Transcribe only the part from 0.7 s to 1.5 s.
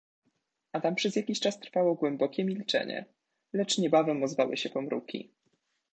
A tam przez jakiś